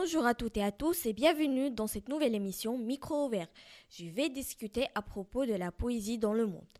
[0.00, 3.48] Bonjour à toutes et à tous et bienvenue dans cette nouvelle émission Micro ouvert.
[3.90, 6.78] Je vais discuter à propos de la poésie dans le monde.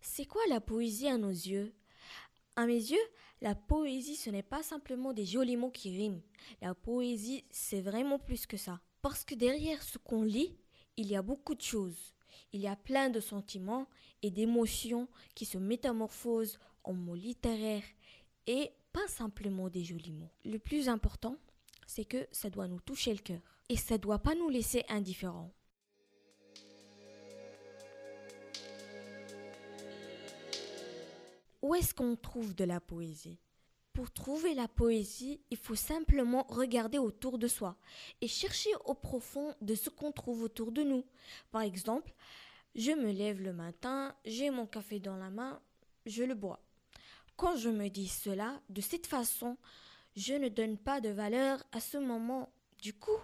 [0.00, 1.74] C'est quoi la poésie à nos yeux?
[2.54, 3.06] À mes yeux,
[3.40, 6.22] la poésie ce n'est pas simplement des jolis mots qui riment.
[6.62, 8.80] La poésie c'est vraiment plus que ça.
[9.02, 10.56] Parce que derrière ce qu'on lit,
[10.96, 12.14] il y a beaucoup de choses.
[12.52, 13.88] Il y a plein de sentiments
[14.22, 17.82] et d'émotions qui se métamorphosent en mots littéraires
[18.46, 20.30] et pas simplement des jolis mots.
[20.44, 21.36] Le plus important,
[21.86, 25.52] c'est que ça doit nous toucher le cœur et ça doit pas nous laisser indifférents.
[31.62, 33.38] Où est-ce qu'on trouve de la poésie?
[33.94, 37.76] Pour trouver la poésie, il faut simplement regarder autour de soi
[38.20, 41.04] et chercher au profond de ce qu'on trouve autour de nous.
[41.52, 42.12] Par exemple,
[42.74, 45.62] je me lève le matin, j'ai mon café dans la main,
[46.06, 46.60] je le bois.
[47.36, 49.56] Quand je me dis cela, de cette façon,
[50.14, 52.52] je ne donne pas de valeur à ce moment.
[52.80, 53.18] Du coup,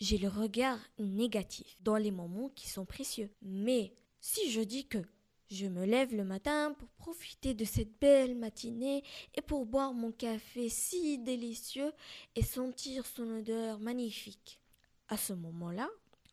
[0.00, 3.30] j'ai le regard négatif dans les moments qui sont précieux.
[3.40, 5.02] Mais si je dis que
[5.50, 9.02] je me lève le matin pour profiter de cette belle matinée
[9.34, 11.92] et pour boire mon café si délicieux
[12.34, 14.60] et sentir son odeur magnifique.
[15.08, 15.88] À ce moment-là,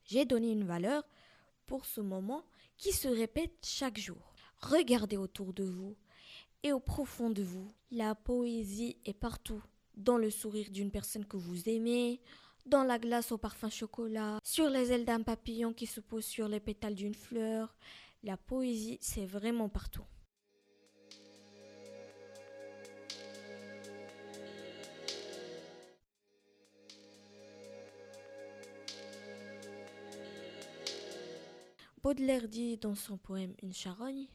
[0.06, 1.04] j'ai donné une valeur
[1.66, 2.44] pour ce moment
[2.78, 4.34] qui se répète chaque jour.
[4.62, 5.96] Regardez autour de vous
[6.64, 7.68] et au profond de vous.
[7.92, 9.62] La poésie est partout.
[9.96, 12.22] Dans le sourire d'une personne que vous aimez,
[12.66, 16.48] dans la glace au parfum chocolat, sur les ailes d'un papillon qui se pose sur
[16.48, 17.76] les pétales d'une fleur.
[18.24, 20.06] La poésie, c'est vraiment partout.
[32.02, 34.28] Baudelaire dit dans son poème Une charogne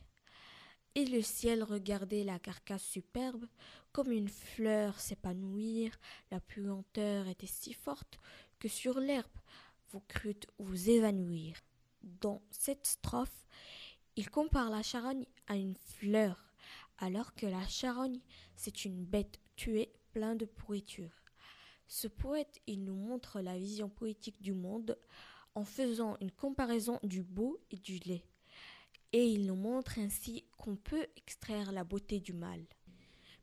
[0.97, 3.44] et le ciel regardait la carcasse superbe,
[3.92, 5.93] comme une fleur s'épanouir,
[6.31, 8.19] la puanteur était si forte
[8.59, 9.26] que sur l'herbe
[9.91, 11.59] vous crûtes vous évanouir.
[12.03, 13.47] Dans cette strophe,
[14.16, 16.43] il compare la charogne à une fleur,
[16.97, 18.20] alors que la charogne,
[18.56, 21.12] c'est une bête tuée plein de pourriture.
[21.88, 24.99] Ce poète, il nous montre la vision poétique du monde
[25.54, 28.25] en faisant une comparaison du beau et du lait
[29.12, 32.61] et il nous montre ainsi qu'on peut extraire la beauté du mal.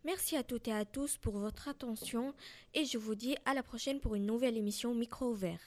[0.06, 2.34] Merci à toutes et à tous pour votre attention
[2.74, 5.62] et je vous dis à la prochaine pour une nouvelle émission Micro ouvert.